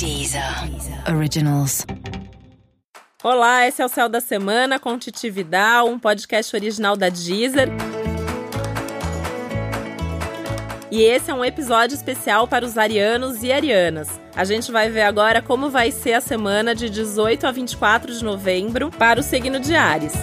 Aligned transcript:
Deezer 0.00 0.42
Originals. 1.14 1.84
Olá, 3.22 3.68
esse 3.68 3.82
é 3.82 3.84
o 3.84 3.88
Céu 3.88 4.08
da 4.08 4.18
Semana 4.18 4.78
com 4.78 4.98
Titi 4.98 5.28
Vidal, 5.28 5.90
um 5.90 5.98
podcast 5.98 6.56
original 6.56 6.96
da 6.96 7.10
Deezer. 7.10 7.68
E 10.90 11.02
esse 11.02 11.30
é 11.30 11.34
um 11.34 11.44
episódio 11.44 11.94
especial 11.94 12.48
para 12.48 12.64
os 12.64 12.78
arianos 12.78 13.42
e 13.42 13.52
arianas. 13.52 14.18
A 14.34 14.42
gente 14.42 14.72
vai 14.72 14.88
ver 14.88 15.02
agora 15.02 15.42
como 15.42 15.68
vai 15.68 15.90
ser 15.90 16.14
a 16.14 16.20
semana 16.22 16.74
de 16.74 16.88
18 16.88 17.46
a 17.46 17.52
24 17.52 18.10
de 18.14 18.24
novembro 18.24 18.90
para 18.92 19.20
o 19.20 19.22
signo 19.22 19.60
de 19.60 19.74
Ares. 19.74 20.14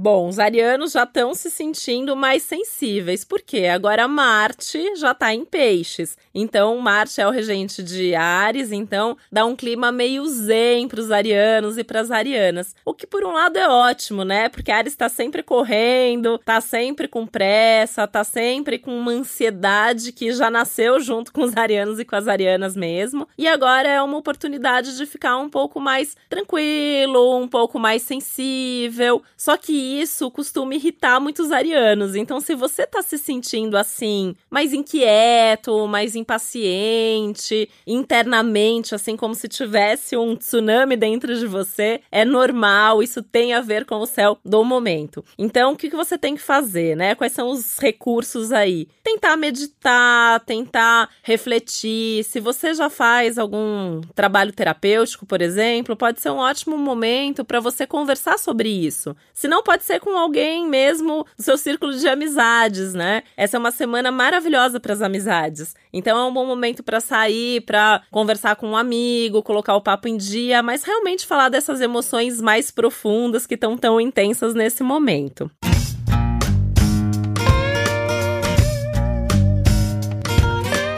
Bom, 0.00 0.28
os 0.28 0.38
arianos 0.38 0.92
já 0.92 1.02
estão 1.02 1.34
se 1.34 1.50
sentindo 1.50 2.14
mais 2.14 2.44
sensíveis, 2.44 3.24
porque 3.24 3.64
agora 3.64 4.06
Marte 4.06 4.94
já 4.94 5.10
está 5.10 5.34
em 5.34 5.44
peixes. 5.44 6.16
Então, 6.32 6.78
Marte 6.78 7.20
é 7.20 7.26
o 7.26 7.32
regente 7.32 7.82
de 7.82 8.14
Ares, 8.14 8.70
então 8.70 9.16
dá 9.30 9.44
um 9.44 9.56
clima 9.56 9.90
meio 9.90 10.24
zen 10.28 10.86
para 10.86 11.00
os 11.00 11.10
arianos 11.10 11.76
e 11.78 11.82
para 11.82 11.98
as 11.98 12.12
arianas. 12.12 12.76
O 12.84 12.94
que, 12.94 13.08
por 13.08 13.24
um 13.24 13.32
lado, 13.32 13.58
é 13.58 13.68
ótimo, 13.68 14.24
né? 14.24 14.48
Porque 14.48 14.70
Ares 14.70 14.92
está 14.92 15.08
sempre 15.08 15.42
correndo, 15.42 16.36
está 16.36 16.60
sempre 16.60 17.08
com 17.08 17.26
pressa, 17.26 18.04
está 18.04 18.22
sempre 18.22 18.78
com 18.78 18.96
uma 18.96 19.10
ansiedade 19.10 20.12
que 20.12 20.30
já 20.30 20.48
nasceu 20.48 21.00
junto 21.00 21.32
com 21.32 21.42
os 21.42 21.56
arianos 21.56 21.98
e 21.98 22.04
com 22.04 22.14
as 22.14 22.28
arianas 22.28 22.76
mesmo. 22.76 23.26
E 23.36 23.48
agora 23.48 23.88
é 23.88 24.00
uma 24.00 24.16
oportunidade 24.16 24.96
de 24.96 25.06
ficar 25.06 25.36
um 25.38 25.50
pouco 25.50 25.80
mais 25.80 26.16
tranquilo, 26.28 27.36
um 27.36 27.48
pouco 27.48 27.80
mais 27.80 28.02
sensível. 28.02 29.20
Só 29.36 29.56
que 29.56 29.87
isso 29.88 30.30
costuma 30.30 30.74
irritar 30.74 31.20
muitos 31.20 31.50
arianos. 31.50 32.14
Então, 32.14 32.40
se 32.40 32.54
você 32.54 32.86
tá 32.86 33.02
se 33.02 33.18
sentindo 33.18 33.76
assim, 33.76 34.34
mais 34.50 34.72
inquieto, 34.72 35.86
mais 35.86 36.14
impaciente, 36.14 37.68
internamente, 37.86 38.94
assim 38.94 39.16
como 39.16 39.34
se 39.34 39.48
tivesse 39.48 40.16
um 40.16 40.36
tsunami 40.36 40.96
dentro 40.96 41.36
de 41.38 41.46
você, 41.46 42.00
é 42.10 42.24
normal, 42.24 43.02
isso 43.02 43.22
tem 43.22 43.54
a 43.54 43.60
ver 43.60 43.84
com 43.84 43.96
o 43.96 44.06
céu 44.06 44.38
do 44.44 44.64
momento. 44.64 45.24
Então, 45.38 45.72
o 45.72 45.76
que, 45.76 45.90
que 45.90 45.96
você 45.96 46.18
tem 46.18 46.34
que 46.34 46.42
fazer, 46.42 46.96
né? 46.96 47.14
Quais 47.14 47.32
são 47.32 47.48
os 47.48 47.78
recursos 47.78 48.52
aí? 48.52 48.88
Tentar 49.02 49.36
meditar, 49.36 50.40
tentar 50.40 51.08
refletir. 51.22 52.24
Se 52.24 52.40
você 52.40 52.74
já 52.74 52.90
faz 52.90 53.38
algum 53.38 54.00
trabalho 54.14 54.52
terapêutico, 54.52 55.26
por 55.26 55.40
exemplo, 55.40 55.96
pode 55.96 56.20
ser 56.20 56.30
um 56.30 56.38
ótimo 56.38 56.76
momento 56.76 57.44
para 57.44 57.60
você 57.60 57.86
conversar 57.86 58.38
sobre 58.38 58.68
isso. 58.68 59.16
Se 59.32 59.48
não, 59.48 59.62
pode 59.62 59.77
pode 59.78 59.84
ser 59.84 60.00
com 60.00 60.18
alguém 60.18 60.66
mesmo 60.66 61.24
do 61.36 61.42
seu 61.42 61.56
círculo 61.56 61.94
de 61.94 62.08
amizades, 62.08 62.94
né? 62.94 63.22
Essa 63.36 63.56
é 63.56 63.60
uma 63.60 63.70
semana 63.70 64.10
maravilhosa 64.10 64.80
para 64.80 64.92
as 64.92 65.00
amizades. 65.00 65.74
Então 65.92 66.18
é 66.18 66.24
um 66.24 66.34
bom 66.34 66.44
momento 66.44 66.82
para 66.82 66.98
sair, 66.98 67.60
para 67.60 68.02
conversar 68.10 68.56
com 68.56 68.70
um 68.70 68.76
amigo, 68.76 69.42
colocar 69.42 69.76
o 69.76 69.80
papo 69.80 70.08
em 70.08 70.16
dia, 70.16 70.62
mas 70.64 70.82
realmente 70.82 71.26
falar 71.26 71.48
dessas 71.48 71.80
emoções 71.80 72.40
mais 72.40 72.72
profundas 72.72 73.46
que 73.46 73.54
estão 73.54 73.78
tão 73.78 74.00
intensas 74.00 74.52
nesse 74.52 74.82
momento. 74.82 75.48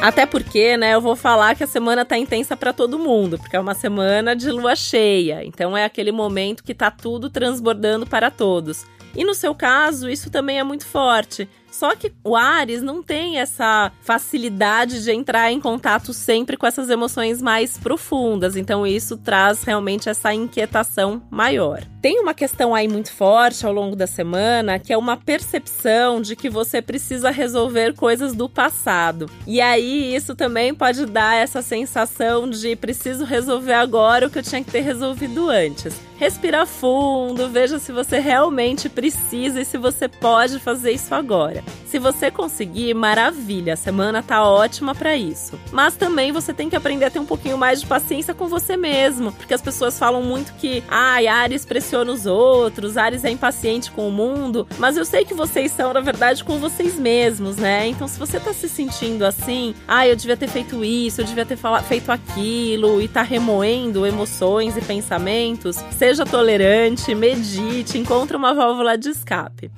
Até 0.00 0.24
porque, 0.24 0.76
né, 0.76 0.94
eu 0.94 1.00
vou 1.00 1.16
falar 1.16 1.56
que 1.56 1.64
a 1.64 1.66
semana 1.66 2.04
tá 2.04 2.16
intensa 2.16 2.56
para 2.56 2.72
todo 2.72 3.00
mundo, 3.00 3.36
porque 3.36 3.56
é 3.56 3.60
uma 3.60 3.74
semana 3.74 4.34
de 4.34 4.48
lua 4.48 4.76
cheia. 4.76 5.44
Então 5.44 5.76
é 5.76 5.84
aquele 5.84 6.12
momento 6.12 6.62
que 6.62 6.72
tá 6.72 6.88
tudo 6.88 7.28
transbordando 7.28 8.06
para 8.06 8.30
todos. 8.30 8.86
E 9.16 9.24
no 9.24 9.34
seu 9.34 9.54
caso, 9.56 10.08
isso 10.08 10.30
também 10.30 10.60
é 10.60 10.62
muito 10.62 10.86
forte. 10.86 11.48
Só 11.70 11.94
que 11.94 12.12
o 12.24 12.34
Ares 12.34 12.82
não 12.82 13.02
tem 13.02 13.38
essa 13.38 13.92
facilidade 14.00 15.02
de 15.02 15.12
entrar 15.12 15.52
em 15.52 15.60
contato 15.60 16.12
sempre 16.12 16.56
com 16.56 16.66
essas 16.66 16.90
emoções 16.90 17.40
mais 17.40 17.78
profundas, 17.78 18.56
então 18.56 18.86
isso 18.86 19.16
traz 19.16 19.62
realmente 19.62 20.08
essa 20.08 20.32
inquietação 20.32 21.22
maior. 21.30 21.82
Tem 22.00 22.20
uma 22.20 22.32
questão 22.32 22.74
aí 22.74 22.86
muito 22.86 23.12
forte 23.12 23.66
ao 23.66 23.72
longo 23.72 23.96
da 23.96 24.06
semana, 24.06 24.78
que 24.78 24.92
é 24.92 24.96
uma 24.96 25.16
percepção 25.16 26.22
de 26.22 26.36
que 26.36 26.48
você 26.48 26.80
precisa 26.80 27.30
resolver 27.30 27.94
coisas 27.94 28.34
do 28.34 28.48
passado. 28.48 29.28
E 29.46 29.60
aí 29.60 30.14
isso 30.14 30.36
também 30.36 30.72
pode 30.72 31.06
dar 31.06 31.34
essa 31.34 31.60
sensação 31.60 32.48
de 32.48 32.76
preciso 32.76 33.24
resolver 33.24 33.74
agora 33.74 34.26
o 34.26 34.30
que 34.30 34.38
eu 34.38 34.42
tinha 34.42 34.62
que 34.62 34.70
ter 34.70 34.80
resolvido 34.80 35.50
antes. 35.50 36.00
Respira 36.16 36.66
fundo, 36.66 37.48
veja 37.48 37.78
se 37.78 37.92
você 37.92 38.18
realmente 38.18 38.88
precisa 38.88 39.60
e 39.60 39.64
se 39.64 39.78
você 39.78 40.08
pode 40.08 40.58
fazer 40.58 40.92
isso 40.92 41.14
agora. 41.14 41.62
Se 41.86 41.98
você 41.98 42.30
conseguir, 42.30 42.94
maravilha, 42.94 43.74
a 43.74 43.76
semana 43.76 44.22
tá 44.22 44.44
ótima 44.44 44.94
para 44.94 45.16
isso. 45.16 45.58
Mas 45.72 45.96
também 45.96 46.32
você 46.32 46.52
tem 46.52 46.68
que 46.68 46.76
aprender 46.76 47.06
a 47.06 47.10
ter 47.10 47.18
um 47.18 47.26
pouquinho 47.26 47.56
mais 47.56 47.80
de 47.80 47.86
paciência 47.86 48.34
com 48.34 48.46
você 48.48 48.76
mesmo, 48.76 49.32
porque 49.32 49.54
as 49.54 49.62
pessoas 49.62 49.98
falam 49.98 50.22
muito 50.22 50.52
que, 50.54 50.82
ai, 50.88 51.26
ah, 51.26 51.38
Ares 51.38 51.64
pressiona 51.64 52.12
os 52.12 52.26
outros, 52.26 52.96
Ares 52.96 53.24
é 53.24 53.30
impaciente 53.30 53.90
com 53.90 54.08
o 54.08 54.12
mundo, 54.12 54.66
mas 54.78 54.96
eu 54.96 55.04
sei 55.04 55.24
que 55.24 55.34
vocês 55.34 55.72
são, 55.72 55.92
na 55.92 56.00
verdade, 56.00 56.44
com 56.44 56.58
vocês 56.58 56.98
mesmos, 56.98 57.56
né? 57.56 57.86
Então, 57.86 58.08
se 58.08 58.18
você 58.18 58.40
tá 58.40 58.52
se 58.52 58.68
sentindo 58.68 59.24
assim, 59.24 59.74
ah, 59.86 60.06
eu 60.06 60.16
devia 60.16 60.36
ter 60.36 60.48
feito 60.48 60.84
isso, 60.84 61.20
eu 61.20 61.24
devia 61.24 61.46
ter 61.46 61.58
feito 61.86 62.10
aquilo, 62.10 63.00
e 63.00 63.08
tá 63.08 63.22
remoendo 63.22 64.06
emoções 64.06 64.76
e 64.76 64.80
pensamentos, 64.80 65.76
seja 65.96 66.24
tolerante, 66.24 67.14
medite, 67.14 67.98
encontre 67.98 68.36
uma 68.36 68.54
válvula 68.54 68.96
de 68.98 69.10
escape. 69.10 69.70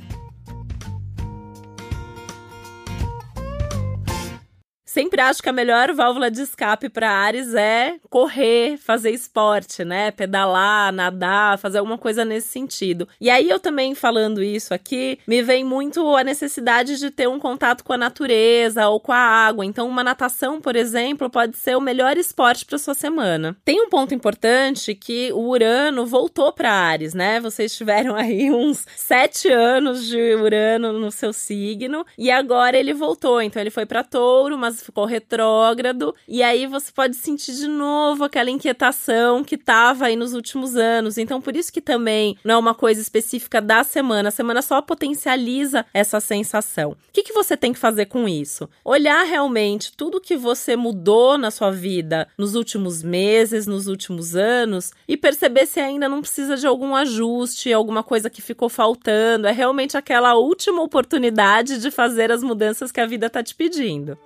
Sempre 4.90 5.20
acho 5.20 5.40
que 5.40 5.48
a 5.48 5.52
melhor 5.52 5.94
válvula 5.94 6.28
de 6.28 6.42
escape 6.42 6.88
para 6.88 7.08
Ares 7.08 7.54
é 7.54 7.94
correr, 8.10 8.76
fazer 8.76 9.12
esporte, 9.12 9.84
né? 9.84 10.10
Pedalar, 10.10 10.92
nadar, 10.92 11.60
fazer 11.60 11.78
alguma 11.78 11.96
coisa 11.96 12.24
nesse 12.24 12.48
sentido. 12.48 13.06
E 13.20 13.30
aí 13.30 13.48
eu 13.48 13.60
também 13.60 13.94
falando 13.94 14.42
isso 14.42 14.74
aqui, 14.74 15.20
me 15.28 15.44
vem 15.44 15.62
muito 15.62 16.16
a 16.16 16.24
necessidade 16.24 16.98
de 16.98 17.08
ter 17.08 17.28
um 17.28 17.38
contato 17.38 17.84
com 17.84 17.92
a 17.92 17.96
natureza 17.96 18.88
ou 18.88 18.98
com 18.98 19.12
a 19.12 19.16
água. 19.16 19.64
Então, 19.64 19.86
uma 19.86 20.02
natação, 20.02 20.60
por 20.60 20.74
exemplo, 20.74 21.30
pode 21.30 21.56
ser 21.56 21.76
o 21.76 21.80
melhor 21.80 22.16
esporte 22.16 22.66
para 22.66 22.76
sua 22.76 22.94
semana. 22.94 23.56
Tem 23.64 23.80
um 23.80 23.88
ponto 23.88 24.12
importante 24.12 24.92
que 24.96 25.32
o 25.32 25.50
Urano 25.50 26.04
voltou 26.04 26.52
para 26.52 26.72
Ares, 26.72 27.14
né? 27.14 27.38
Vocês 27.38 27.76
tiveram 27.76 28.16
aí 28.18 28.50
uns 28.50 28.84
sete 28.96 29.48
anos 29.52 30.04
de 30.08 30.34
Urano 30.34 30.92
no 30.92 31.12
seu 31.12 31.32
signo 31.32 32.04
e 32.18 32.28
agora 32.28 32.76
ele 32.76 32.92
voltou. 32.92 33.40
Então, 33.40 33.62
ele 33.62 33.70
foi 33.70 33.86
para 33.86 34.02
Touro, 34.02 34.58
mas 34.58 34.79
ficou 34.84 35.04
retrógrado, 35.04 36.14
e 36.26 36.42
aí 36.42 36.66
você 36.66 36.92
pode 36.92 37.16
sentir 37.16 37.52
de 37.52 37.68
novo 37.68 38.24
aquela 38.24 38.50
inquietação 38.50 39.42
que 39.44 39.56
tava 39.56 40.06
aí 40.06 40.16
nos 40.16 40.34
últimos 40.34 40.76
anos. 40.76 41.18
Então, 41.18 41.40
por 41.40 41.56
isso 41.56 41.72
que 41.72 41.80
também 41.80 42.36
não 42.44 42.54
é 42.54 42.58
uma 42.58 42.74
coisa 42.74 43.00
específica 43.00 43.60
da 43.60 43.84
semana, 43.84 44.28
a 44.28 44.32
semana 44.32 44.62
só 44.62 44.80
potencializa 44.80 45.84
essa 45.92 46.20
sensação. 46.20 46.92
O 46.92 46.96
que, 47.12 47.22
que 47.22 47.32
você 47.32 47.56
tem 47.56 47.72
que 47.72 47.78
fazer 47.78 48.06
com 48.06 48.28
isso? 48.28 48.68
Olhar 48.84 49.24
realmente 49.24 49.92
tudo 49.96 50.20
que 50.20 50.36
você 50.36 50.76
mudou 50.76 51.36
na 51.36 51.50
sua 51.50 51.70
vida 51.70 52.28
nos 52.36 52.54
últimos 52.54 53.02
meses, 53.02 53.66
nos 53.66 53.86
últimos 53.86 54.36
anos, 54.36 54.92
e 55.06 55.16
perceber 55.16 55.66
se 55.66 55.80
ainda 55.80 56.08
não 56.08 56.20
precisa 56.20 56.56
de 56.56 56.66
algum 56.66 56.94
ajuste, 56.94 57.72
alguma 57.72 58.02
coisa 58.02 58.30
que 58.30 58.42
ficou 58.42 58.68
faltando. 58.68 59.46
É 59.46 59.52
realmente 59.52 59.96
aquela 59.96 60.34
última 60.34 60.82
oportunidade 60.82 61.78
de 61.78 61.90
fazer 61.90 62.30
as 62.32 62.42
mudanças 62.42 62.92
que 62.92 63.00
a 63.00 63.06
vida 63.06 63.26
está 63.26 63.42
te 63.42 63.54
pedindo. 63.54 64.18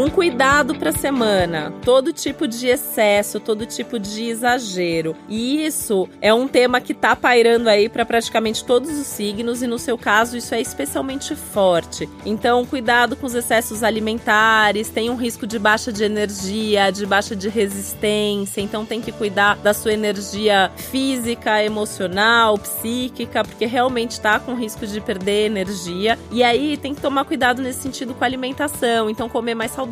Um 0.00 0.08
cuidado 0.08 0.74
para 0.76 0.88
a 0.88 0.94
semana, 0.94 1.74
todo 1.84 2.10
tipo 2.10 2.48
de 2.48 2.68
excesso, 2.68 3.38
todo 3.38 3.66
tipo 3.66 3.98
de 3.98 4.30
exagero. 4.30 5.14
E 5.28 5.62
isso 5.66 6.08
é 6.22 6.32
um 6.32 6.48
tema 6.48 6.80
que 6.80 6.94
tá 6.94 7.14
pairando 7.14 7.68
aí 7.68 7.86
para 7.86 8.06
praticamente 8.06 8.64
todos 8.64 8.98
os 8.98 9.06
signos 9.06 9.62
e 9.62 9.66
no 9.66 9.78
seu 9.78 9.98
caso 9.98 10.38
isso 10.38 10.54
é 10.54 10.60
especialmente 10.62 11.36
forte. 11.36 12.08
Então, 12.24 12.64
cuidado 12.64 13.14
com 13.14 13.26
os 13.26 13.34
excessos 13.34 13.82
alimentares, 13.82 14.88
tem 14.88 15.10
um 15.10 15.16
risco 15.16 15.46
de 15.46 15.58
baixa 15.58 15.92
de 15.92 16.02
energia, 16.02 16.90
de 16.90 17.04
baixa 17.04 17.36
de 17.36 17.50
resistência, 17.50 18.62
então 18.62 18.86
tem 18.86 19.02
que 19.02 19.12
cuidar 19.12 19.56
da 19.56 19.74
sua 19.74 19.92
energia 19.92 20.72
física, 20.78 21.62
emocional, 21.62 22.56
psíquica, 22.56 23.44
porque 23.44 23.66
realmente 23.66 24.18
tá 24.18 24.40
com 24.40 24.54
risco 24.54 24.86
de 24.86 24.98
perder 24.98 25.44
energia. 25.44 26.18
E 26.32 26.42
aí 26.42 26.78
tem 26.78 26.94
que 26.94 27.02
tomar 27.02 27.26
cuidado 27.26 27.60
nesse 27.60 27.82
sentido 27.82 28.14
com 28.14 28.24
a 28.24 28.26
alimentação, 28.26 29.10
então 29.10 29.28
comer 29.28 29.54
mais 29.54 29.72
saudável, 29.72 29.89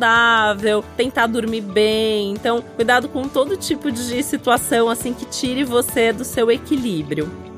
tentar 0.95 1.27
dormir 1.27 1.61
bem. 1.61 2.31
Então, 2.31 2.61
cuidado 2.75 3.09
com 3.09 3.27
todo 3.27 3.57
tipo 3.57 3.91
de 3.91 4.23
situação 4.23 4.89
assim 4.89 5.13
que 5.13 5.25
tire 5.25 5.63
você 5.63 6.13
do 6.13 6.23
seu 6.23 6.49
equilíbrio. 6.51 7.48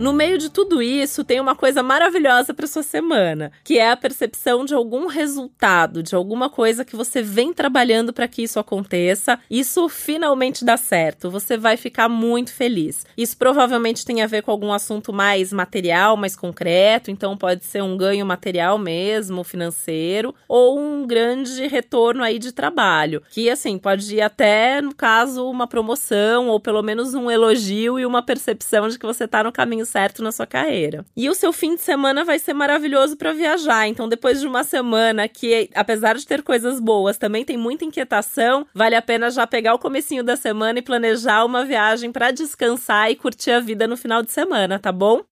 No 0.00 0.14
meio 0.14 0.38
de 0.38 0.48
tudo 0.48 0.80
isso, 0.80 1.22
tem 1.22 1.38
uma 1.38 1.54
coisa 1.54 1.82
maravilhosa 1.82 2.54
para 2.54 2.66
sua 2.66 2.82
semana, 2.82 3.52
que 3.62 3.78
é 3.78 3.90
a 3.90 3.96
percepção 3.96 4.64
de 4.64 4.72
algum 4.72 5.06
resultado, 5.06 6.02
de 6.02 6.14
alguma 6.14 6.48
coisa 6.48 6.86
que 6.86 6.96
você 6.96 7.20
vem 7.20 7.52
trabalhando 7.52 8.10
para 8.10 8.26
que 8.26 8.42
isso 8.42 8.58
aconteça. 8.58 9.38
Isso 9.50 9.90
finalmente 9.90 10.64
dá 10.64 10.78
certo. 10.78 11.30
Você 11.30 11.58
vai 11.58 11.76
ficar 11.76 12.08
muito 12.08 12.50
feliz. 12.50 13.04
Isso 13.14 13.36
provavelmente 13.36 14.02
tem 14.02 14.22
a 14.22 14.26
ver 14.26 14.42
com 14.42 14.50
algum 14.50 14.72
assunto 14.72 15.12
mais 15.12 15.52
material, 15.52 16.16
mais 16.16 16.34
concreto, 16.34 17.10
então 17.10 17.36
pode 17.36 17.66
ser 17.66 17.82
um 17.82 17.94
ganho 17.94 18.24
material 18.24 18.78
mesmo, 18.78 19.44
financeiro, 19.44 20.34
ou 20.48 20.80
um 20.80 21.06
grande 21.06 21.66
retorno 21.66 22.22
aí 22.22 22.38
de 22.38 22.52
trabalho, 22.52 23.22
que 23.30 23.50
assim, 23.50 23.76
pode 23.76 24.16
ir 24.16 24.22
até 24.22 24.80
no 24.80 24.94
caso 24.94 25.46
uma 25.46 25.66
promoção 25.66 26.48
ou 26.48 26.58
pelo 26.58 26.82
menos 26.82 27.12
um 27.12 27.30
elogio 27.30 27.98
e 27.98 28.06
uma 28.06 28.22
percepção 28.22 28.88
de 28.88 28.98
que 28.98 29.04
você 29.04 29.24
está 29.24 29.44
no 29.44 29.52
caminho 29.52 29.89
certo 29.90 30.22
na 30.22 30.32
sua 30.32 30.46
carreira. 30.46 31.04
E 31.16 31.28
o 31.28 31.34
seu 31.34 31.52
fim 31.52 31.74
de 31.74 31.82
semana 31.82 32.24
vai 32.24 32.38
ser 32.38 32.54
maravilhoso 32.54 33.16
para 33.16 33.32
viajar. 33.32 33.86
Então, 33.88 34.08
depois 34.08 34.40
de 34.40 34.46
uma 34.46 34.64
semana 34.64 35.28
que, 35.28 35.68
apesar 35.74 36.16
de 36.16 36.26
ter 36.26 36.42
coisas 36.42 36.80
boas, 36.80 37.18
também 37.18 37.44
tem 37.44 37.56
muita 37.56 37.84
inquietação, 37.84 38.66
vale 38.74 38.94
a 38.94 39.02
pena 39.02 39.30
já 39.30 39.46
pegar 39.46 39.74
o 39.74 39.78
comecinho 39.78 40.22
da 40.22 40.36
semana 40.36 40.78
e 40.78 40.82
planejar 40.82 41.44
uma 41.44 41.64
viagem 41.64 42.12
para 42.12 42.30
descansar 42.30 43.10
e 43.10 43.16
curtir 43.16 43.50
a 43.50 43.60
vida 43.60 43.86
no 43.86 43.96
final 43.96 44.22
de 44.22 44.30
semana, 44.30 44.78
tá 44.78 44.92
bom? 44.92 45.29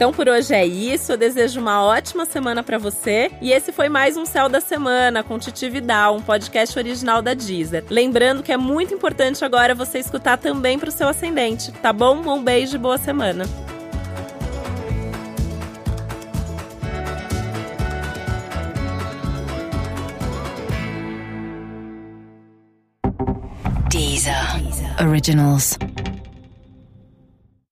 Então 0.00 0.14
por 0.14 0.30
hoje 0.30 0.54
é 0.54 0.64
isso. 0.64 1.12
Eu 1.12 1.18
desejo 1.18 1.60
uma 1.60 1.84
ótima 1.84 2.24
semana 2.24 2.62
para 2.62 2.78
você. 2.78 3.30
E 3.38 3.52
esse 3.52 3.70
foi 3.70 3.90
mais 3.90 4.16
um 4.16 4.24
Céu 4.24 4.48
da 4.48 4.58
Semana 4.58 5.22
com 5.22 5.38
Titi 5.38 5.68
Vidal, 5.68 6.16
um 6.16 6.22
podcast 6.22 6.78
original 6.78 7.20
da 7.20 7.34
Deezer. 7.34 7.84
Lembrando 7.90 8.42
que 8.42 8.50
é 8.50 8.56
muito 8.56 8.94
importante 8.94 9.44
agora 9.44 9.74
você 9.74 9.98
escutar 9.98 10.38
também 10.38 10.78
para 10.78 10.88
o 10.88 10.90
seu 10.90 11.06
ascendente, 11.06 11.70
tá 11.70 11.92
bom? 11.92 12.16
Um 12.16 12.42
beijo 12.42 12.76
e 12.76 12.78
boa 12.78 12.96
semana. 12.96 13.44
Deezer. 23.90 24.34
Originals. 25.06 25.76